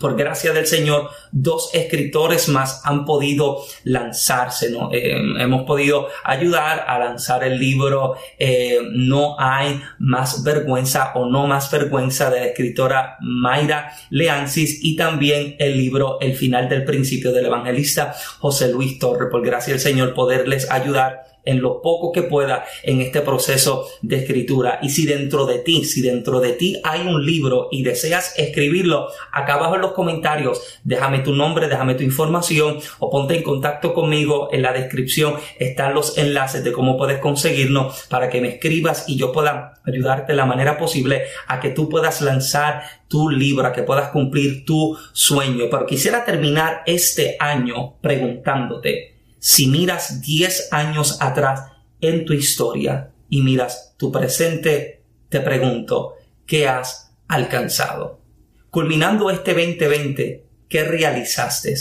por 0.00 0.16
gracia 0.16 0.52
del 0.52 0.66
Señor, 0.66 1.10
dos 1.30 1.70
escritores 1.74 2.48
más 2.48 2.80
han 2.84 3.04
podido 3.04 3.58
lanzarse, 3.84 4.70
¿no? 4.70 4.90
Eh, 4.92 5.12
hemos 5.38 5.64
podido 5.64 6.08
ayudar 6.24 6.84
a 6.88 6.98
lanzar 6.98 7.44
el 7.44 7.58
libro 7.58 8.14
eh, 8.38 8.78
No 8.92 9.36
hay 9.38 9.80
más 9.98 10.42
vergüenza 10.42 11.12
o 11.14 11.26
no 11.26 11.46
más 11.46 11.70
vergüenza 11.70 12.30
de 12.30 12.40
la 12.40 12.46
escritora 12.46 13.18
Mayra 13.20 13.92
Leansis 14.08 14.80
y 14.82 14.96
también 14.96 15.56
el 15.58 15.76
libro 15.76 16.18
El 16.20 16.34
final 16.34 16.68
del 16.68 16.84
principio 16.84 17.32
del 17.32 17.46
evangelista 17.46 18.14
José 18.38 18.72
Luis 18.72 18.98
Torre. 18.98 19.28
Por 19.28 19.44
gracia 19.44 19.74
del 19.74 19.80
Señor 19.80 20.14
poderles 20.14 20.70
ayudar 20.70 21.29
en 21.44 21.60
lo 21.60 21.82
poco 21.82 22.12
que 22.12 22.22
pueda 22.22 22.64
en 22.82 23.00
este 23.00 23.20
proceso 23.20 23.86
de 24.02 24.16
escritura. 24.16 24.78
Y 24.82 24.90
si 24.90 25.06
dentro 25.06 25.46
de 25.46 25.58
ti, 25.58 25.84
si 25.84 26.02
dentro 26.02 26.40
de 26.40 26.52
ti 26.52 26.80
hay 26.84 27.02
un 27.06 27.24
libro 27.24 27.68
y 27.70 27.82
deseas 27.82 28.34
escribirlo, 28.36 29.08
acá 29.32 29.54
abajo 29.54 29.76
en 29.76 29.80
los 29.82 29.92
comentarios, 29.92 30.80
déjame 30.84 31.20
tu 31.20 31.34
nombre, 31.34 31.68
déjame 31.68 31.94
tu 31.94 32.02
información 32.02 32.78
o 32.98 33.10
ponte 33.10 33.36
en 33.36 33.42
contacto 33.42 33.94
conmigo. 33.94 34.48
En 34.52 34.62
la 34.62 34.72
descripción 34.72 35.34
están 35.58 35.94
los 35.94 36.18
enlaces 36.18 36.64
de 36.64 36.72
cómo 36.72 36.96
puedes 36.96 37.18
conseguirnos 37.18 38.06
para 38.08 38.28
que 38.28 38.40
me 38.40 38.48
escribas 38.48 39.04
y 39.08 39.16
yo 39.16 39.32
pueda 39.32 39.80
ayudarte 39.84 40.32
de 40.32 40.36
la 40.36 40.46
manera 40.46 40.78
posible 40.78 41.22
a 41.46 41.60
que 41.60 41.70
tú 41.70 41.88
puedas 41.88 42.20
lanzar 42.22 42.82
tu 43.08 43.28
libro, 43.28 43.66
a 43.66 43.72
que 43.72 43.82
puedas 43.82 44.10
cumplir 44.10 44.64
tu 44.64 44.96
sueño. 45.12 45.64
Pero 45.70 45.86
quisiera 45.86 46.24
terminar 46.24 46.82
este 46.86 47.36
año 47.38 47.96
preguntándote, 48.00 49.19
si 49.40 49.66
miras 49.66 50.20
10 50.20 50.68
años 50.70 51.16
atrás 51.20 51.72
en 52.00 52.26
tu 52.26 52.34
historia 52.34 53.10
y 53.30 53.40
miras 53.40 53.94
tu 53.96 54.12
presente, 54.12 55.02
te 55.30 55.40
pregunto, 55.40 56.14
¿qué 56.46 56.68
has 56.68 57.12
alcanzado? 57.26 58.20
Culminando 58.68 59.30
este 59.30 59.54
2020, 59.54 60.44
¿qué 60.68 60.84
realizaste? 60.84 61.74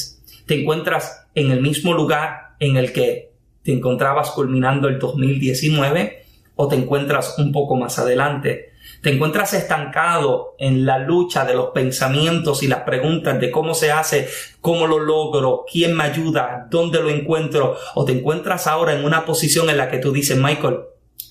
¿Te 0.46 0.62
encuentras 0.62 1.28
en 1.36 1.52
el 1.52 1.62
mismo 1.62 1.94
lugar 1.94 2.56
en 2.60 2.78
el 2.78 2.94
que 2.94 3.34
te 3.62 3.74
encontrabas 3.74 4.32
culminando 4.32 4.88
el 4.88 4.98
2019 4.98 6.26
o 6.56 6.68
te 6.68 6.76
encuentras 6.78 7.38
un 7.40 7.52
poco 7.52 7.76
más 7.76 8.00
adelante? 8.00 8.69
Te 9.02 9.12
encuentras 9.12 9.54
estancado 9.54 10.56
en 10.60 10.86
la 10.86 11.00
lucha 11.00 11.46
de 11.46 11.54
los 11.54 11.70
pensamientos 11.70 12.64
y 12.64 12.68
las 12.68 12.82
preguntas 12.82 13.40
de 13.40 13.52
cómo 13.52 13.74
se 13.74 13.92
hace, 13.92 14.28
cómo 14.62 14.88
lo 14.88 15.00
logro, 15.00 15.66
quién 15.72 15.96
me 15.96 16.04
ayuda, 16.04 16.68
dónde 16.70 17.02
lo 17.02 17.10
encuentro, 17.10 17.78
o 17.96 18.06
te 18.06 18.14
encuentras 18.14 18.68
ahora 18.68 18.94
en 18.94 19.06
una 19.06 19.26
posición 19.26 19.70
en 19.70 19.78
la 19.78 19.90
que 19.90 20.00
tú 20.00 20.12
dices, 20.12 20.38
Michael, 20.38 20.80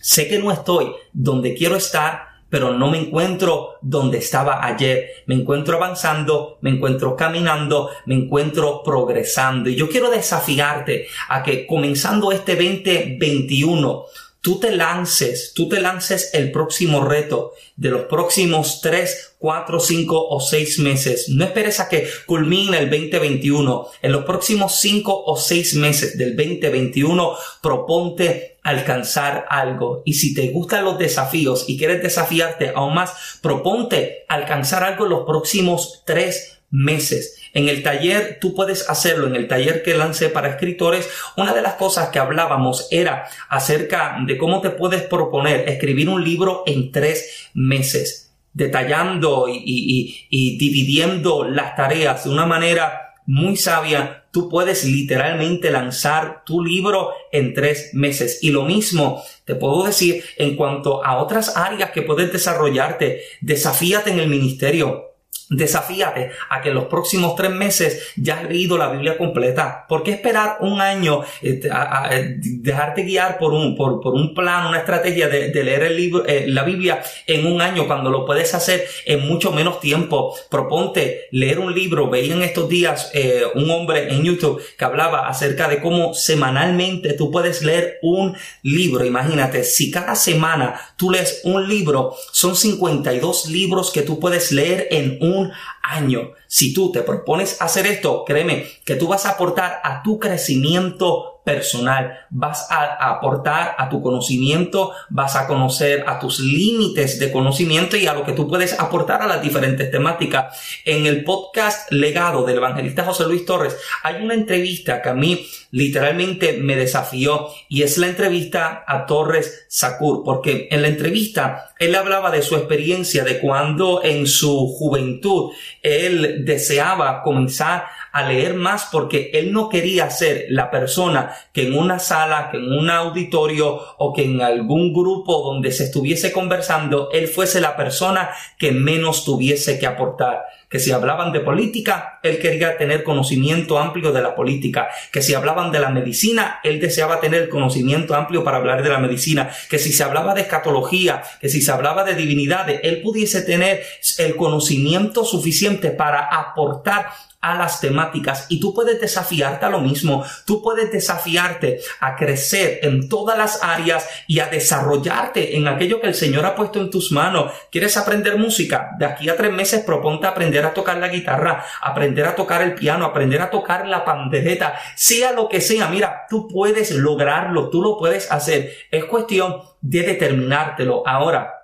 sé 0.01 0.29
que 0.29 0.39
no 0.39 0.51
estoy 0.51 0.93
donde 1.13 1.55
quiero 1.55 1.77
estar, 1.77 2.29
pero 2.51 2.73
no 2.73 2.91
me 2.91 2.99
encuentro 2.99 3.75
donde 3.83 4.19
estaba 4.19 4.65
ayer. 4.65 5.11
Me 5.27 5.35
encuentro 5.35 5.77
avanzando, 5.77 6.59
me 6.63 6.71
encuentro 6.71 7.15
caminando, 7.15 7.91
me 8.07 8.15
encuentro 8.15 8.83
progresando. 8.83 9.69
Y 9.69 9.77
yo 9.77 9.89
quiero 9.89 10.11
desafiarte 10.11 11.07
a 11.29 11.43
que 11.43 11.67
comenzando 11.67 12.33
este 12.33 12.55
2021, 12.55 14.05
tú 14.49 14.59
te 14.59 14.75
lances, 14.75 15.53
tú 15.55 15.69
te 15.69 15.79
lances 15.79 16.31
el 16.33 16.51
próximo 16.51 17.05
reto 17.05 17.53
de 17.77 17.91
los 17.91 18.07
próximos 18.07 18.81
3, 18.81 19.35
4, 19.39 19.79
5 19.79 20.27
o 20.27 20.41
6 20.41 20.79
meses. 20.79 21.29
No 21.29 21.45
esperes 21.45 21.81
a 21.81 21.89
que 21.91 22.09
culmine 22.25 22.79
el 22.79 22.89
2021. 22.89 23.89
En 24.01 24.11
los 24.11 24.25
próximos 24.25 24.81
5 24.81 25.25
o 25.27 25.37
6 25.37 25.75
meses 25.75 26.17
del 26.17 26.35
2021 26.35 27.37
proponte 27.61 28.57
alcanzar 28.63 29.45
algo. 29.51 30.03
Y 30.07 30.15
si 30.15 30.33
te 30.33 30.49
gustan 30.49 30.87
los 30.87 30.99
desafíos 30.99 31.67
y 31.69 31.77
quieres 31.77 32.03
desafiarte 32.03 32.73
aún 32.75 32.95
más, 32.95 33.13
proponte 33.43 34.25
alcanzar 34.29 34.83
algo 34.83 35.05
en 35.05 35.11
los 35.11 35.27
próximos 35.27 36.05
3 36.07 36.61
meses. 36.71 37.38
En 37.55 37.69
el 37.69 37.83
taller, 37.83 38.39
tú 38.41 38.55
puedes 38.55 38.89
hacerlo, 38.89 39.27
en 39.27 39.37
el 39.37 39.49
taller 39.49 39.83
que 39.83 39.95
lancé 39.95 40.29
para 40.29 40.49
escritores, 40.49 41.09
una 41.37 41.55
de 41.55 41.63
las 41.63 41.75
cosas 41.75 42.09
que 42.11 42.19
hablábamos 42.19 42.89
era 42.91 43.29
acerca 43.49 44.17
de 44.27 44.37
cómo 44.37 44.61
te 44.61 44.71
puedes 44.71 45.03
proponer 45.03 45.69
escribir 45.69 46.09
un 46.09 46.25
libro 46.25 46.63
en 46.67 46.93
tres 46.93 47.49
meses, 47.55 48.33
detallando 48.53 49.47
y, 49.49 50.57
dividiendo 50.59 51.45
las 51.45 51.77
tareas 51.77 52.25
de 52.25 52.31
una 52.31 52.47
manera 52.47 53.15
muy 53.27 53.57
sabia, 53.57 54.25
tú 54.31 54.49
puedes 54.49 54.85
literalmente 54.85 55.71
lanzar 55.71 56.45
tu 56.45 56.65
libro 56.65 57.11
en 57.31 57.53
tres 57.53 57.91
meses. 57.93 58.39
Y 58.43 58.51
lo 58.51 58.63
mismo 58.63 59.23
te 59.45 59.55
puedo 59.55 59.85
decir 59.85 60.25
en 60.37 60.57
cuanto 60.57 61.05
a 61.05 61.19
otras 61.19 61.57
áreas 61.57 61.91
que 61.91 62.03
puedes 62.03 62.33
desarrollarte. 62.33 63.23
Desafíate 63.43 64.11
en 64.11 64.21
el 64.21 64.29
ministerio. 64.29 65.08
Desafíate 65.51 66.33
a 66.51 66.61
que 66.61 66.69
en 66.69 66.75
los 66.75 66.85
próximos 66.85 67.35
tres 67.35 67.51
meses 67.51 68.13
ya 68.17 68.39
has 68.39 68.49
leído 68.49 68.77
la 68.77 68.91
Biblia 68.91 69.17
completa. 69.17 69.87
¿Por 69.89 70.03
qué 70.03 70.11
esperar 70.11 70.59
un 70.61 70.83
año, 70.83 71.23
eh, 71.41 71.61
a, 71.73 72.11
dejarte 72.39 73.03
guiar 73.03 73.39
por 73.39 73.55
un, 73.55 73.75
por, 73.75 74.01
por, 74.03 74.15
un 74.15 74.35
plan, 74.35 74.67
una 74.67 74.81
estrategia 74.81 75.29
de, 75.29 75.49
leer 75.65 75.85
el 75.85 75.97
libro, 75.97 76.27
eh, 76.27 76.45
la 76.49 76.65
Biblia 76.65 77.03
en 77.27 77.47
un 77.47 77.63
año 77.63 77.87
cuando 77.87 78.11
lo 78.11 78.27
puedes 78.27 78.55
hacer 78.55 78.85
en 79.07 79.27
mucho 79.27 79.51
menos 79.51 79.81
tiempo? 79.81 80.35
Proponte 80.51 81.29
leer 81.31 81.61
un 81.61 81.75
libro. 81.75 82.11
Veía 82.11 82.35
en 82.35 82.43
estos 82.43 82.69
días 82.69 83.11
eh, 83.15 83.45
un 83.55 83.71
hombre 83.71 84.13
en 84.13 84.25
YouTube 84.25 84.63
que 84.77 84.85
hablaba 84.85 85.29
acerca 85.29 85.67
de 85.67 85.81
cómo 85.81 86.13
semanalmente 86.13 87.15
tú 87.15 87.31
puedes 87.31 87.63
leer 87.63 87.99
un 88.03 88.37
libro. 88.63 89.03
Imagínate, 89.03 89.65
si 89.65 89.91
cada 89.91 90.15
semana 90.15 90.79
tú 90.99 91.11
lees 91.11 91.41
un 91.45 91.67
libro, 91.67 92.15
son 92.33 92.55
52 92.55 93.47
libros 93.47 93.91
que 93.91 94.03
tú 94.03 94.21
puedes 94.21 94.53
leer 94.53 94.89
en 94.91 95.17
un 95.23 95.38
año. 95.83 96.33
Si 96.47 96.75
tú 96.75 96.93
te 96.93 97.03
propones 97.03 97.61
hacer 97.61 97.87
esto, 97.87 98.25
créeme 98.25 98.67
que 98.85 98.97
tú 98.97 99.07
vas 99.07 99.27
a 99.27 99.31
aportar 99.31 99.81
a 99.85 100.03
tu 100.03 100.19
crecimiento 100.19 101.38
personal, 101.49 102.27
vas 102.29 102.71
a 102.71 103.09
aportar 103.09 103.75
a 103.79 103.89
tu 103.89 104.03
conocimiento, 104.03 104.93
vas 105.09 105.35
a 105.35 105.47
conocer 105.47 106.05
a 106.07 106.19
tus 106.19 106.41
límites 106.41 107.19
de 107.19 107.33
conocimiento 107.33 107.97
y 107.97 108.07
a 108.07 108.13
lo 108.13 108.23
que 108.23 108.33
tú 108.33 108.47
puedes 108.47 108.79
aportar 108.79 109.23
a 109.23 109.27
las 109.27 109.41
diferentes 109.41 109.91
temáticas. 109.91 110.55
En 110.85 111.07
el 111.07 111.25
podcast 111.25 111.91
legado 111.91 112.45
del 112.45 112.59
evangelista 112.59 113.03
José 113.03 113.25
Luis 113.25 113.47
Torres 113.47 113.79
hay 114.03 114.23
una 114.23 114.35
entrevista 114.35 115.01
que 115.01 115.09
a 115.09 115.15
mí 115.15 115.47
literalmente 115.71 116.53
me 116.53 116.77
desafió 116.77 117.49
y 117.71 117.83
es 117.83 117.97
la 117.97 118.09
entrevista 118.09 118.85
a 118.87 119.07
Torres 119.07 119.65
Sakur, 119.69 120.25
porque 120.25 120.69
en 120.71 120.83
la 120.83 120.89
entrevista 120.89 121.73
él 121.79 121.95
hablaba 121.95 122.31
de 122.31 122.43
su 122.43 122.57
experiencia 122.57 123.25
de 123.25 123.39
cuando 123.39 124.03
en 124.05 124.27
su 124.27 124.69
juventud 124.69 125.53
él 125.83 126.45
deseaba 126.45 127.23
comenzar 127.23 127.87
a 128.19 128.29
leer 128.29 128.55
más 128.55 128.89
porque 128.91 129.31
él 129.35 129.53
no 129.53 129.69
quería 129.69 130.11
ser 130.11 130.47
la 130.49 130.71
persona 130.71 131.35
que 131.53 131.67
en 131.67 131.75
una 131.75 131.99
sala, 131.99 132.49
que 132.51 132.59
en 132.59 132.73
un 132.73 132.91
auditorio 132.91 133.81
o 133.99 134.13
que 134.13 134.25
en 134.25 134.41
algún 134.43 134.93
grupo 134.93 135.43
donde 135.43 135.73
se 135.73 135.85
estuviese 135.85 136.33
conversando, 136.33 137.09
él 137.13 137.29
fuese 137.29 137.61
la 137.61 137.77
persona 137.77 138.31
que 138.59 138.73
menos 138.73 139.25
tuviese 139.25 139.79
que 139.79 139.87
aportar. 139.87 140.45
Que 140.69 140.79
si 140.79 140.93
hablaban 140.93 141.33
de 141.33 141.41
política, 141.41 142.21
él 142.23 142.39
quería 142.39 142.77
tener 142.77 143.03
conocimiento 143.03 143.79
amplio 143.79 144.13
de 144.13 144.21
la 144.21 144.35
política, 144.35 144.89
que 145.11 145.23
si 145.23 145.33
hablaban 145.33 145.73
de 145.73 145.81
la 145.81 145.89
medicina, 145.89 146.61
él 146.63 146.79
deseaba 146.79 147.21
tener 147.21 147.49
conocimiento 147.49 148.15
amplio 148.15 148.45
para 148.45 148.59
hablar 148.59 148.83
de 148.83 148.91
la 148.91 148.99
medicina, 148.99 149.49
que 149.71 149.79
si 149.79 149.93
se 149.93 150.05
hablaba 150.05 150.35
de 150.35 150.43
escatología, 150.43 151.23
que 151.41 151.49
si 151.49 151.63
se 151.63 151.73
hablaba 151.73 152.05
de 152.05 152.17
divinidades, 152.17 152.81
él 152.83 153.01
pudiese 153.01 153.41
tener 153.41 153.83
el 154.19 154.37
conocimiento 154.37 155.25
suficiente 155.25 155.91
para 155.91 156.21
aportar 156.21 157.07
a 157.41 157.55
las 157.55 157.81
temáticas 157.81 158.47
y 158.49 158.59
tú 158.59 158.75
puedes 158.75 159.01
desafiarte 159.01 159.65
a 159.65 159.71
lo 159.71 159.81
mismo, 159.81 160.25
tú 160.45 160.61
puedes 160.61 160.91
desafiarte 160.91 161.81
a 162.01 162.17
crecer 162.17 162.81
en 162.83 163.09
todas 163.09 163.39
las 163.39 163.63
áreas 163.63 164.09
y 164.27 164.41
a 164.41 164.47
desarrollarte 164.47 165.57
en 165.57 165.69
aquello 165.69 166.01
que 166.01 166.09
el 166.09 166.15
Señor 166.15 166.45
ha 166.45 166.57
puesto 166.57 166.81
en 166.81 166.91
tus 166.91 167.13
manos. 167.13 167.53
¿Quieres 167.71 167.97
aprender 167.97 168.39
música? 168.39 168.91
De 168.99 169.07
aquí 169.07 169.29
a 169.29 169.37
tres 169.37 169.53
meses 169.53 169.85
proponte 169.85 170.27
aprender 170.27 170.65
a 170.65 170.75
tocar 170.75 170.99
la 170.99 171.09
guitarra, 171.09 171.65
aprender 171.81 172.27
a 172.27 172.35
tocar 172.35 172.63
el 172.63 172.75
piano, 172.75 173.05
aprender 173.05 173.41
a 173.41 173.51
tocar 173.51 173.87
la 173.87 174.05
pandereta, 174.05 174.75
sea 174.97 175.33
lo 175.33 175.49
que 175.49 175.61
sea, 175.61 175.89
mira, 175.89 176.27
tú 176.29 176.49
puedes 176.49 176.91
lograrlo, 176.91 177.71
tú 177.71 177.83
lo 177.83 177.97
puedes 177.97 178.31
hacer. 178.33 178.73
Es 178.91 179.05
cuestión 179.05 179.63
de 179.81 180.03
determinártelo. 180.03 181.07
Ahora, 181.07 181.58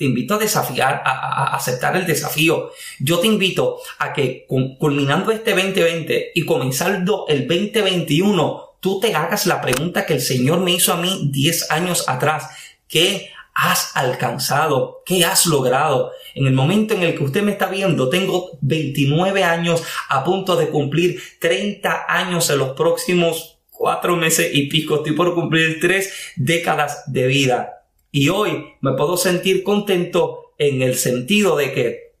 te 0.00 0.06
invito 0.06 0.32
a 0.32 0.38
desafiar, 0.38 1.02
a, 1.04 1.54
aceptar 1.54 1.94
el 1.94 2.06
desafío. 2.06 2.70
Yo 3.00 3.18
te 3.18 3.26
invito 3.26 3.80
a 3.98 4.14
que 4.14 4.46
culminando 4.78 5.30
este 5.30 5.50
2020 5.50 6.32
y 6.34 6.46
comenzando 6.46 7.26
el 7.28 7.46
2021, 7.46 8.76
tú 8.80 8.98
te 8.98 9.14
hagas 9.14 9.44
la 9.44 9.60
pregunta 9.60 10.06
que 10.06 10.14
el 10.14 10.22
Señor 10.22 10.60
me 10.60 10.70
hizo 10.70 10.94
a 10.94 10.96
mí 10.96 11.28
10 11.30 11.70
años 11.70 12.08
atrás. 12.08 12.48
¿Qué 12.88 13.28
has 13.54 13.94
alcanzado? 13.94 15.02
¿Qué 15.04 15.22
has 15.22 15.44
logrado? 15.44 16.12
En 16.34 16.46
el 16.46 16.54
momento 16.54 16.94
en 16.94 17.02
el 17.02 17.14
que 17.14 17.24
usted 17.24 17.42
me 17.42 17.52
está 17.52 17.66
viendo, 17.66 18.08
tengo 18.08 18.52
29 18.62 19.44
años 19.44 19.82
a 20.08 20.24
punto 20.24 20.56
de 20.56 20.70
cumplir 20.70 21.20
30 21.40 22.06
años 22.08 22.48
en 22.48 22.56
los 22.56 22.70
próximos 22.70 23.58
cuatro 23.68 24.16
meses 24.16 24.48
y 24.50 24.66
pico. 24.70 24.96
Estoy 24.96 25.12
por 25.12 25.34
cumplir 25.34 25.78
tres 25.78 26.10
décadas 26.36 27.02
de 27.12 27.26
vida. 27.26 27.79
Y 28.10 28.28
hoy 28.28 28.74
me 28.80 28.92
puedo 28.92 29.16
sentir 29.16 29.62
contento 29.62 30.52
en 30.58 30.82
el 30.82 30.96
sentido 30.96 31.56
de 31.56 31.72
que 31.72 32.14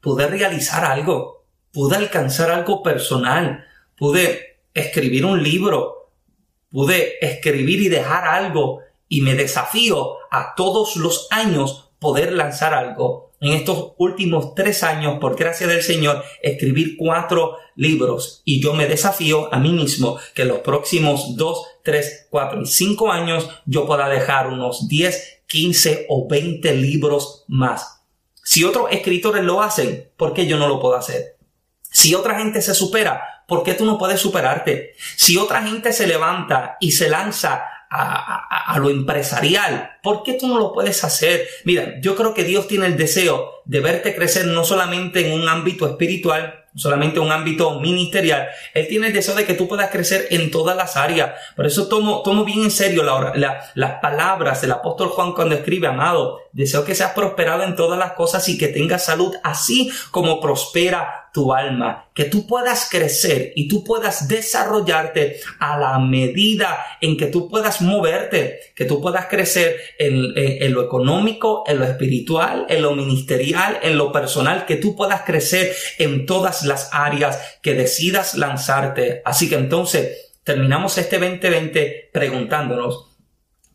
pude 0.00 0.26
realizar 0.26 0.84
algo. 0.84 1.36
pude 1.72 1.96
alcanzar 1.96 2.50
algo 2.50 2.82
personal, 2.82 3.66
pude 3.98 4.60
escribir 4.72 5.26
un 5.26 5.42
libro, 5.42 6.10
pude 6.70 7.18
escribir 7.20 7.82
y 7.82 7.88
dejar 7.88 8.26
algo 8.26 8.80
y 9.10 9.20
me 9.20 9.34
desafío 9.34 10.16
a 10.30 10.54
todos 10.54 10.96
los 10.96 11.28
años 11.30 11.90
poder 11.98 12.32
lanzar 12.32 12.72
algo. 12.72 13.25
En 13.40 13.52
estos 13.52 13.92
últimos 13.98 14.54
tres 14.54 14.82
años, 14.82 15.18
por 15.20 15.36
gracia 15.36 15.66
del 15.66 15.82
Señor, 15.82 16.24
escribir 16.42 16.96
cuatro 16.96 17.58
libros 17.74 18.40
y 18.44 18.62
yo 18.62 18.72
me 18.72 18.86
desafío 18.86 19.52
a 19.52 19.58
mí 19.58 19.72
mismo 19.72 20.18
que 20.34 20.42
en 20.42 20.48
los 20.48 20.60
próximos 20.60 21.36
dos, 21.36 21.66
tres, 21.82 22.26
cuatro 22.30 22.62
y 22.62 22.66
cinco 22.66 23.12
años 23.12 23.48
yo 23.66 23.86
pueda 23.86 24.08
dejar 24.08 24.46
unos 24.46 24.88
diez, 24.88 25.42
quince 25.46 26.06
o 26.08 26.26
veinte 26.26 26.74
libros 26.74 27.44
más. 27.46 28.02
Si 28.42 28.64
otros 28.64 28.86
escritores 28.90 29.44
lo 29.44 29.60
hacen, 29.60 30.08
¿por 30.16 30.32
qué 30.32 30.46
yo 30.46 30.56
no 30.56 30.68
lo 30.68 30.80
puedo 30.80 30.96
hacer? 30.96 31.36
Si 31.82 32.14
otra 32.14 32.38
gente 32.38 32.62
se 32.62 32.74
supera, 32.74 33.44
¿por 33.46 33.62
qué 33.62 33.74
tú 33.74 33.84
no 33.84 33.98
puedes 33.98 34.20
superarte? 34.20 34.94
Si 35.16 35.36
otra 35.36 35.62
gente 35.62 35.92
se 35.92 36.06
levanta 36.06 36.76
y 36.80 36.92
se 36.92 37.10
lanza 37.10 37.64
a, 37.96 38.78
lo 38.78 38.90
empresarial. 38.90 39.98
¿Por 40.02 40.22
qué 40.22 40.34
tú 40.34 40.48
no 40.48 40.58
lo 40.58 40.72
puedes 40.72 41.02
hacer? 41.02 41.48
Mira, 41.64 41.94
yo 42.00 42.14
creo 42.14 42.34
que 42.34 42.44
Dios 42.44 42.68
tiene 42.68 42.86
el 42.86 42.96
deseo 42.96 43.62
de 43.64 43.80
verte 43.80 44.14
crecer 44.14 44.46
no 44.46 44.64
solamente 44.64 45.26
en 45.26 45.40
un 45.40 45.48
ámbito 45.48 45.86
espiritual, 45.86 46.66
solamente 46.74 47.18
un 47.18 47.32
ámbito 47.32 47.80
ministerial. 47.80 48.48
Él 48.74 48.86
tiene 48.86 49.08
el 49.08 49.12
deseo 49.12 49.34
de 49.34 49.46
que 49.46 49.54
tú 49.54 49.66
puedas 49.66 49.90
crecer 49.90 50.26
en 50.30 50.50
todas 50.50 50.76
las 50.76 50.96
áreas. 50.96 51.32
Por 51.56 51.66
eso 51.66 51.88
tomo, 51.88 52.22
tomo 52.22 52.44
bien 52.44 52.64
en 52.64 52.70
serio 52.70 53.02
las 53.02 54.00
palabras 54.00 54.60
del 54.60 54.72
apóstol 54.72 55.08
Juan 55.08 55.32
cuando 55.32 55.54
escribe, 55.54 55.86
amado, 55.86 56.40
deseo 56.52 56.84
que 56.84 56.94
seas 56.94 57.12
prosperado 57.12 57.62
en 57.62 57.76
todas 57.76 57.98
las 57.98 58.12
cosas 58.12 58.48
y 58.48 58.58
que 58.58 58.68
tengas 58.68 59.04
salud 59.04 59.34
así 59.42 59.90
como 60.10 60.40
prospera 60.40 61.25
tu 61.36 61.52
alma, 61.52 62.08
que 62.14 62.24
tú 62.24 62.46
puedas 62.46 62.88
crecer 62.90 63.52
y 63.56 63.68
tú 63.68 63.84
puedas 63.84 64.26
desarrollarte 64.26 65.38
a 65.58 65.78
la 65.78 65.98
medida 65.98 66.82
en 67.02 67.18
que 67.18 67.26
tú 67.26 67.50
puedas 67.50 67.82
moverte, 67.82 68.60
que 68.74 68.86
tú 68.86 69.02
puedas 69.02 69.26
crecer 69.26 69.76
en, 69.98 70.72
lo 70.72 70.82
económico, 70.82 71.64
en 71.66 71.78
lo 71.78 71.84
espiritual, 71.84 72.64
en 72.70 72.80
lo 72.80 72.92
ministerial, 72.94 73.80
en 73.82 73.98
lo 73.98 74.12
personal, 74.12 74.64
que 74.64 74.76
tú 74.76 74.96
puedas 74.96 75.24
crecer 75.26 75.76
en 75.98 76.24
todas 76.24 76.64
las 76.64 76.88
áreas 76.90 77.58
que 77.60 77.74
decidas 77.74 78.34
lanzarte. 78.34 79.20
Así 79.26 79.50
que 79.50 79.56
entonces 79.56 80.32
terminamos 80.42 80.96
este 80.96 81.18
2020 81.18 82.08
preguntándonos 82.14 83.14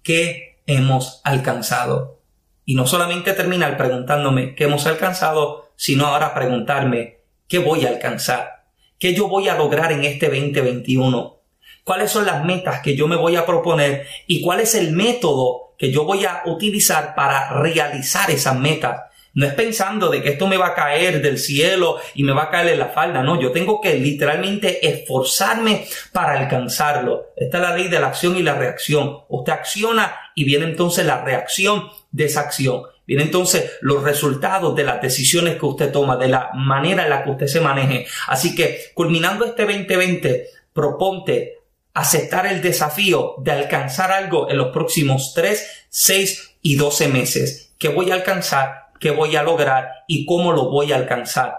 qué 0.02 0.64
hemos 0.66 1.22
alcanzado. 1.24 2.24
Y 2.66 2.74
no 2.74 2.88
solamente 2.88 3.34
terminar 3.34 3.78
preguntándome 3.78 4.56
qué 4.56 4.64
hemos 4.64 4.88
alcanzado, 4.88 5.74
sino 5.76 6.08
ahora 6.08 6.34
preguntarme 6.34 7.21
¿Qué 7.52 7.60
voy 7.60 7.86
a 7.86 7.90
alcanzar? 7.90 8.64
¿Qué 8.98 9.14
yo 9.14 9.28
voy 9.28 9.50
a 9.50 9.56
lograr 9.56 9.92
en 9.92 10.06
este 10.06 10.28
2021? 10.28 11.42
¿Cuáles 11.84 12.10
son 12.10 12.26
las 12.26 12.46
metas 12.46 12.80
que 12.80 12.96
yo 12.96 13.10
me 13.10 13.18
voy 13.18 13.36
a 13.36 13.46
proponer? 13.46 14.08
¿Y 14.26 14.42
cuál 14.42 14.62
es 14.62 14.74
el 14.74 14.94
método 14.94 15.74
que 15.78 15.92
yo 15.92 16.06
voy 16.06 16.24
a 16.24 16.44
utilizar 16.46 17.14
para 17.14 17.50
realizar 17.62 18.32
esas 18.32 18.58
metas? 18.58 19.02
No 19.34 19.46
es 19.46 19.54
pensando 19.54 20.08
de 20.08 20.22
que 20.22 20.30
esto 20.30 20.48
me 20.48 20.56
va 20.56 20.68
a 20.68 20.76
caer 20.76 21.22
del 21.22 21.38
cielo 21.38 21.98
y 22.16 22.24
me 22.24 22.32
va 22.32 22.44
a 22.44 22.50
caer 22.50 22.70
en 22.70 22.80
la 22.80 22.88
falda. 22.88 23.22
No, 23.22 23.38
yo 23.38 23.52
tengo 23.52 23.82
que 23.82 23.96
literalmente 23.96 24.88
esforzarme 24.88 25.86
para 26.14 26.40
alcanzarlo. 26.40 27.34
Esta 27.36 27.58
es 27.58 27.64
la 27.64 27.76
ley 27.76 27.90
de 27.90 28.00
la 28.00 28.08
acción 28.08 28.38
y 28.38 28.44
la 28.44 28.56
reacción. 28.56 29.26
Usted 29.28 29.52
acciona 29.52 30.16
y 30.36 30.46
viene 30.46 30.64
entonces 30.64 31.06
la 31.06 31.22
reacción 31.22 31.90
de 32.12 32.26
esa 32.26 32.40
acción. 32.40 32.84
Vienen 33.12 33.28
entonces 33.28 33.74
los 33.82 34.04
resultados 34.04 34.74
de 34.74 34.86
las 34.86 35.02
decisiones 35.02 35.58
que 35.58 35.66
usted 35.66 35.92
toma, 35.92 36.16
de 36.16 36.30
la 36.30 36.50
manera 36.54 37.04
en 37.04 37.10
la 37.10 37.26
que 37.26 37.32
usted 37.32 37.48
se 37.48 37.60
maneje. 37.60 38.08
Así 38.28 38.56
que, 38.56 38.80
culminando 38.94 39.44
este 39.44 39.64
2020, 39.64 40.48
proponte 40.72 41.58
aceptar 41.94 42.46
el 42.46 42.62
desafío 42.62 43.36
de 43.40 43.52
alcanzar 43.52 44.14
algo 44.14 44.50
en 44.50 44.58
los 44.58 44.70
próximos 44.70 45.34
3, 45.36 45.88
6 45.90 46.56
y 46.62 46.78
12 46.78 47.10
meses. 47.10 47.74
¿Qué 47.78 47.90
voy 47.90 48.12
a 48.12 48.14
alcanzar? 48.14 48.92
¿Qué 48.98 49.12
voy 49.12 49.36
a 49.36 49.44
lograr? 49.44 49.90
¿Y 50.08 50.26
cómo 50.26 50.54
lo 50.54 50.70
voy 50.70 50.94
a 50.94 50.96
alcanzar? 50.96 51.56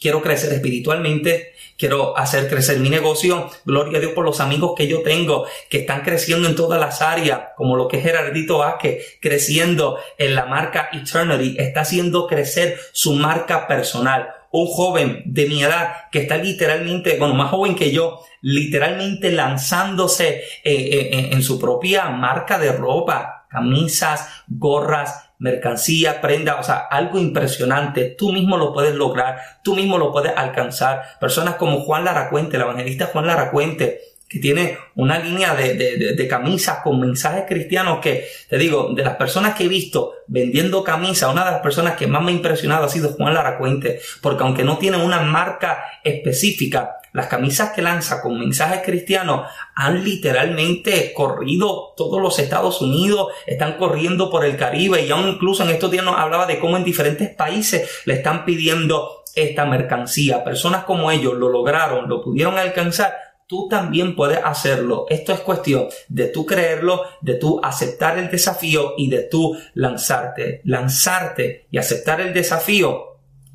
Quiero 0.00 0.22
crecer 0.22 0.52
espiritualmente, 0.52 1.54
quiero 1.78 2.16
hacer 2.16 2.48
crecer 2.48 2.78
mi 2.78 2.90
negocio. 2.90 3.50
Gloria 3.64 3.98
a 3.98 4.00
Dios 4.00 4.12
por 4.12 4.24
los 4.24 4.40
amigos 4.40 4.72
que 4.76 4.88
yo 4.88 5.02
tengo 5.02 5.46
que 5.68 5.78
están 5.78 6.02
creciendo 6.02 6.48
en 6.48 6.56
todas 6.56 6.80
las 6.80 7.02
áreas, 7.02 7.40
como 7.56 7.76
lo 7.76 7.88
que 7.88 7.98
es 7.98 8.02
Gerardito 8.02 8.58
Vázquez, 8.58 9.18
creciendo 9.20 9.98
en 10.18 10.34
la 10.34 10.46
marca 10.46 10.88
Eternity, 10.92 11.56
está 11.58 11.80
haciendo 11.80 12.26
crecer 12.26 12.78
su 12.92 13.14
marca 13.14 13.66
personal. 13.66 14.28
Un 14.52 14.66
joven 14.68 15.22
de 15.26 15.46
mi 15.48 15.62
edad 15.62 16.08
que 16.10 16.20
está 16.20 16.38
literalmente, 16.38 17.18
bueno, 17.18 17.34
más 17.34 17.50
joven 17.50 17.74
que 17.74 17.90
yo, 17.90 18.20
literalmente 18.40 19.32
lanzándose 19.32 20.28
eh, 20.28 20.44
eh, 20.64 21.28
en 21.32 21.42
su 21.42 21.58
propia 21.58 22.08
marca 22.10 22.58
de 22.58 22.72
ropa, 22.72 23.46
camisas, 23.50 24.28
gorras, 24.48 25.25
mercancía, 25.38 26.20
prenda, 26.20 26.58
o 26.58 26.62
sea, 26.62 26.76
algo 26.90 27.18
impresionante. 27.18 28.14
Tú 28.16 28.32
mismo 28.32 28.56
lo 28.56 28.72
puedes 28.72 28.94
lograr, 28.94 29.40
tú 29.62 29.74
mismo 29.74 29.98
lo 29.98 30.12
puedes 30.12 30.32
alcanzar. 30.36 31.02
Personas 31.20 31.56
como 31.56 31.80
Juan 31.80 32.04
Laracuente, 32.04 32.56
el 32.56 32.62
evangelista 32.62 33.06
Juan 33.06 33.26
Laracuente, 33.26 34.00
que 34.28 34.40
tiene 34.40 34.76
una 34.96 35.20
línea 35.20 35.54
de, 35.54 35.74
de, 35.74 36.14
de, 36.14 36.28
camisas 36.28 36.78
con 36.82 36.98
mensajes 36.98 37.44
cristianos 37.46 38.00
que, 38.00 38.26
te 38.48 38.58
digo, 38.58 38.92
de 38.92 39.04
las 39.04 39.14
personas 39.14 39.54
que 39.54 39.64
he 39.64 39.68
visto 39.68 40.14
vendiendo 40.26 40.82
camisas, 40.82 41.32
una 41.32 41.44
de 41.44 41.52
las 41.52 41.60
personas 41.60 41.96
que 41.96 42.08
más 42.08 42.22
me 42.22 42.32
ha 42.32 42.34
impresionado 42.34 42.86
ha 42.86 42.88
sido 42.88 43.10
Juan 43.10 43.34
Laracuente, 43.34 44.00
porque 44.20 44.42
aunque 44.42 44.64
no 44.64 44.78
tiene 44.78 44.96
una 44.96 45.20
marca 45.20 45.84
específica, 46.02 46.96
las 47.16 47.28
camisas 47.28 47.70
que 47.70 47.80
lanza 47.80 48.20
con 48.20 48.38
mensajes 48.38 48.82
cristianos 48.84 49.48
han 49.74 50.04
literalmente 50.04 51.14
corrido 51.14 51.94
todos 51.96 52.20
los 52.20 52.38
Estados 52.38 52.82
Unidos, 52.82 53.28
están 53.46 53.78
corriendo 53.78 54.30
por 54.30 54.44
el 54.44 54.58
Caribe 54.58 55.06
y 55.06 55.10
aún 55.10 55.26
incluso 55.26 55.62
en 55.62 55.70
estos 55.70 55.90
días 55.90 56.04
nos 56.04 56.18
hablaba 56.18 56.44
de 56.44 56.58
cómo 56.58 56.76
en 56.76 56.84
diferentes 56.84 57.34
países 57.34 58.02
le 58.04 58.14
están 58.14 58.44
pidiendo 58.44 59.24
esta 59.34 59.64
mercancía. 59.64 60.44
Personas 60.44 60.84
como 60.84 61.10
ellos 61.10 61.32
lo 61.32 61.48
lograron, 61.48 62.06
lo 62.06 62.20
pudieron 62.20 62.58
alcanzar 62.58 63.14
tú 63.46 63.68
también 63.68 64.16
puedes 64.16 64.40
hacerlo. 64.44 65.06
Esto 65.08 65.32
es 65.32 65.40
cuestión 65.40 65.86
de 66.08 66.26
tú 66.26 66.44
creerlo, 66.44 67.02
de 67.20 67.34
tú 67.34 67.60
aceptar 67.62 68.18
el 68.18 68.30
desafío 68.30 68.94
y 68.96 69.08
de 69.08 69.22
tú 69.22 69.56
lanzarte. 69.74 70.60
Lanzarte 70.64 71.66
y 71.70 71.78
aceptar 71.78 72.20
el 72.20 72.34
desafío 72.34 73.05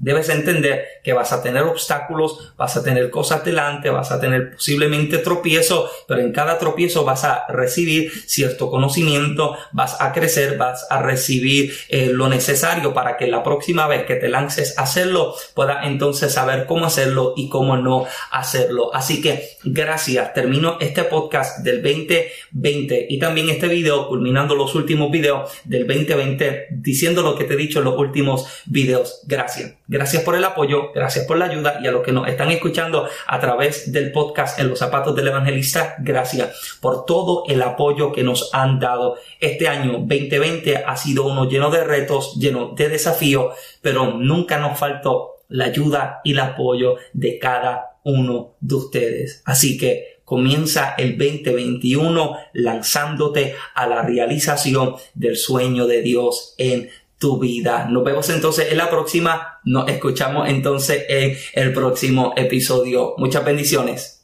debes 0.01 0.29
entender 0.29 0.85
que 1.03 1.13
vas 1.13 1.31
a 1.31 1.41
tener 1.41 1.63
obstáculos, 1.63 2.53
vas 2.57 2.75
a 2.75 2.83
tener 2.83 3.09
cosas 3.09 3.45
delante, 3.45 3.89
vas 3.89 4.11
a 4.11 4.19
tener 4.19 4.55
posiblemente 4.55 5.19
tropiezo, 5.19 5.89
pero 6.07 6.21
en 6.21 6.31
cada 6.31 6.57
tropiezo 6.57 7.05
vas 7.05 7.23
a 7.23 7.45
recibir 7.47 8.11
cierto 8.25 8.69
conocimiento, 8.69 9.55
vas 9.71 10.01
a 10.01 10.11
crecer, 10.11 10.57
vas 10.57 10.87
a 10.89 11.01
recibir 11.01 11.73
eh, 11.89 12.09
lo 12.11 12.27
necesario 12.27 12.93
para 12.93 13.15
que 13.15 13.27
la 13.27 13.43
próxima 13.43 13.87
vez 13.87 14.05
que 14.05 14.15
te 14.15 14.27
lances 14.27 14.77
a 14.77 14.83
hacerlo, 14.83 15.35
puedas 15.53 15.85
entonces 15.85 16.33
saber 16.33 16.65
cómo 16.65 16.85
hacerlo 16.85 17.33
y 17.37 17.47
cómo 17.47 17.77
no 17.77 18.05
hacerlo. 18.31 18.93
Así 18.93 19.21
que 19.21 19.57
gracias, 19.63 20.33
termino 20.33 20.77
este 20.79 21.03
podcast 21.03 21.59
del 21.59 21.83
2020 21.83 23.07
y 23.09 23.19
también 23.19 23.49
este 23.49 23.67
video 23.67 24.07
culminando 24.07 24.55
los 24.55 24.73
últimos 24.73 25.11
videos 25.11 25.51
del 25.63 25.85
2020 25.85 26.67
diciendo 26.71 27.21
lo 27.21 27.35
que 27.35 27.43
te 27.43 27.53
he 27.53 27.57
dicho 27.57 27.79
en 27.79 27.85
los 27.85 27.97
últimos 27.97 28.47
videos. 28.65 29.21
Gracias. 29.27 29.73
Gracias 29.91 30.23
por 30.23 30.37
el 30.37 30.45
apoyo, 30.45 30.93
gracias 30.95 31.25
por 31.25 31.37
la 31.37 31.47
ayuda 31.47 31.81
y 31.83 31.87
a 31.87 31.91
los 31.91 32.01
que 32.01 32.13
nos 32.13 32.25
están 32.25 32.49
escuchando 32.49 33.09
a 33.27 33.39
través 33.41 33.91
del 33.91 34.13
podcast 34.13 34.57
en 34.57 34.69
los 34.69 34.79
zapatos 34.79 35.13
del 35.17 35.27
evangelista, 35.27 35.97
gracias 35.99 36.77
por 36.79 37.03
todo 37.03 37.43
el 37.49 37.61
apoyo 37.61 38.13
que 38.13 38.23
nos 38.23 38.53
han 38.53 38.79
dado. 38.79 39.17
Este 39.41 39.67
año 39.67 39.97
2020 39.97 40.77
ha 40.77 40.95
sido 40.95 41.27
uno 41.27 41.49
lleno 41.49 41.69
de 41.69 41.83
retos, 41.83 42.37
lleno 42.39 42.71
de 42.73 42.87
desafíos, 42.87 43.53
pero 43.81 44.13
nunca 44.13 44.59
nos 44.59 44.79
faltó 44.79 45.41
la 45.49 45.65
ayuda 45.65 46.21
y 46.23 46.31
el 46.31 46.39
apoyo 46.39 46.95
de 47.11 47.37
cada 47.37 47.97
uno 48.05 48.53
de 48.61 48.75
ustedes. 48.75 49.41
Así 49.43 49.77
que 49.77 50.21
comienza 50.23 50.95
el 50.97 51.17
2021 51.17 52.37
lanzándote 52.53 53.55
a 53.75 53.85
la 53.85 54.03
realización 54.03 54.95
del 55.13 55.35
sueño 55.35 55.85
de 55.87 56.01
Dios 56.01 56.55
en 56.57 56.89
tu 57.21 57.39
vida. 57.39 57.87
Nos 57.89 58.03
vemos 58.03 58.27
entonces 58.31 58.71
en 58.71 58.77
la 58.77 58.89
próxima. 58.89 59.59
Nos 59.63 59.87
escuchamos 59.87 60.49
entonces 60.49 61.05
en 61.07 61.37
el 61.53 61.71
próximo 61.71 62.33
episodio. 62.35 63.13
Muchas 63.17 63.45
bendiciones. 63.45 64.20